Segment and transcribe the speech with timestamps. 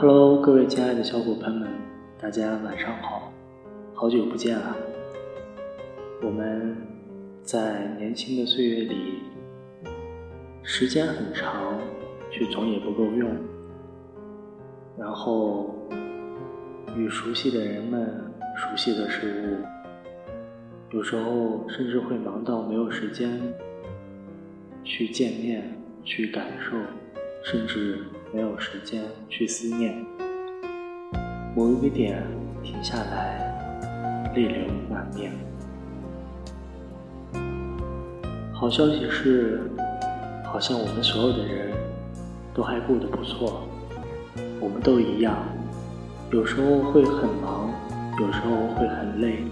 [0.00, 1.68] Hello，各位亲爱的小伙伴们，
[2.18, 3.30] 大家晚上好，
[3.92, 4.74] 好久不见了。
[6.22, 6.74] 我们
[7.42, 9.18] 在年轻的岁月里，
[10.62, 11.78] 时间很长，
[12.30, 13.30] 却总也不够用。
[14.96, 15.74] 然后，
[16.96, 18.24] 与熟悉的人们、
[18.56, 23.38] 熟悉的事物，有时候甚至会忙到没有时间
[24.82, 25.62] 去见面、
[26.04, 26.78] 去感受，
[27.44, 27.98] 甚至
[28.32, 30.04] 没有时间去思念。
[31.56, 32.22] 某一个点
[32.62, 35.32] 停下来，泪流满面。
[38.52, 39.62] 好消息是，
[40.44, 41.72] 好像我们所有的人
[42.54, 43.66] 都还过得不错。
[44.60, 45.36] 我们都一样，
[46.30, 47.72] 有时候会很忙，
[48.20, 49.42] 有时候会很累，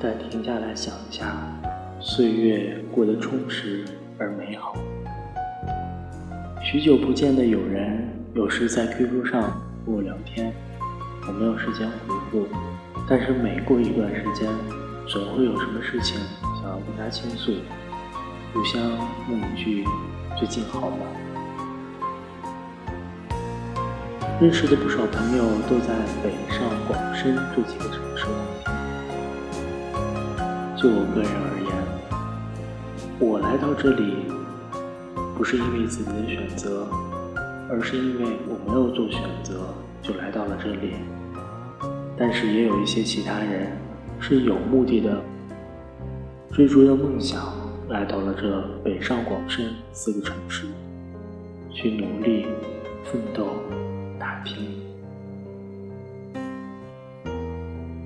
[0.00, 1.36] 但停下来想一下，
[2.00, 3.84] 岁月过得充实
[4.16, 4.74] 而美好。
[6.70, 9.50] 许久不见的友人，有时在 QQ 上和
[9.86, 10.52] 我聊天，
[11.26, 12.46] 我没有时间回复，
[13.08, 14.46] 但是每过一段时间，
[15.06, 16.20] 总会有什么事情
[16.60, 17.54] 想要跟他倾诉，
[18.52, 18.82] 互相
[19.30, 19.82] 问一句
[20.38, 21.06] ：“最近好吗？”
[24.38, 28.26] 认识的不少朋友都在北上广深这几个城市
[30.76, 31.72] 就我个人而言，
[33.18, 34.26] 我来到这里
[35.38, 36.88] 不是因为自己的选择，
[37.70, 39.72] 而是因为我没有做选择
[40.02, 40.94] 就来到了这里。
[42.16, 43.70] 但是也有一些其他人
[44.18, 45.22] 是有目的的，
[46.50, 47.54] 追逐着梦想
[47.88, 50.66] 来到了这北上广深四个城市，
[51.70, 52.48] 去努力
[53.04, 53.46] 奋斗。
[54.18, 54.56] 打拼，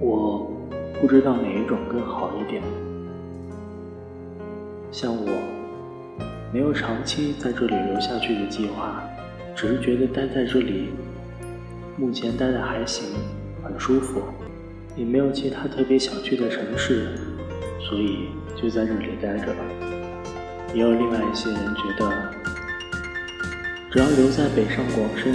[0.00, 0.50] 我
[0.98, 2.62] 不知道哪一种更好一点。
[4.90, 5.28] 像我，
[6.52, 9.02] 没有长期在这里留下去的计划，
[9.54, 10.90] 只是觉得待在这里，
[11.96, 13.04] 目前待的还行，
[13.62, 14.22] 很舒服，
[14.96, 17.16] 也没有其他特别想去的城市，
[17.80, 19.64] 所以就在这里待着吧。
[20.74, 22.10] 也有另外一些人觉得，
[23.90, 25.34] 只要留在北上广深。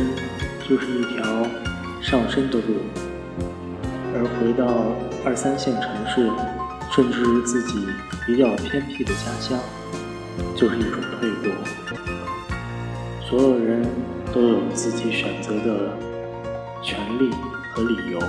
[0.66, 1.46] 就是一条
[2.02, 2.76] 上升的路，
[4.16, 4.96] 而回到
[5.26, 6.32] 二三线城市，
[6.90, 7.86] 甚至于自己
[8.26, 9.60] 比较偏僻的家乡，
[10.56, 11.50] 就是一种退步。
[13.22, 13.86] 所有人
[14.34, 15.98] 都有自己选择的
[16.82, 17.30] 权利
[17.72, 18.20] 和理由，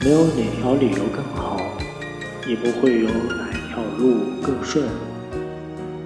[0.00, 1.60] 没有哪条理由更好，
[2.46, 4.86] 也不会有哪条路更顺。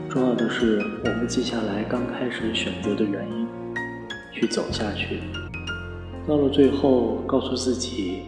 [0.09, 3.39] 重要的是，我们记下来刚开始选择的原因。
[4.31, 5.19] 去走下去，
[6.29, 8.23] 到了最后，告诉自己，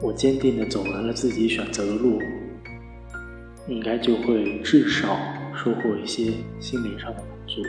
[0.00, 2.20] 我坚定的走完了自己选择的路，
[3.68, 5.16] 应该就会至少
[5.54, 7.62] 收获一些心灵上的满足。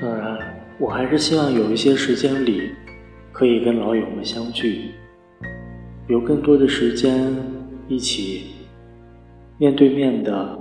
[0.00, 0.38] 当然，
[0.78, 2.70] 我还是希望有一些时间里，
[3.32, 4.90] 可以跟老友们相聚，
[6.08, 7.34] 有更多的时间
[7.88, 8.52] 一起
[9.58, 10.58] 面对面的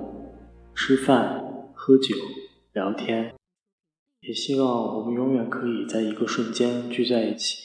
[0.75, 2.16] 吃饭、喝酒、
[2.73, 3.34] 聊天。
[4.22, 7.57] 也希望我们永远可以在一个瞬间聚在一起，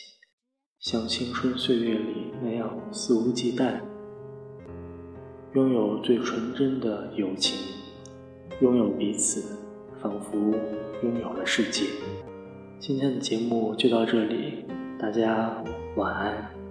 [0.80, 3.80] 像青春岁月里那样肆无忌惮，
[5.56, 7.56] 拥有最纯真的友情，
[8.60, 9.56] 拥有彼此，
[10.02, 10.36] 仿佛
[11.02, 11.86] 拥有了世界。
[12.78, 14.66] 今天的节目就到这里，
[15.00, 15.64] 大家
[15.96, 16.65] 晚安。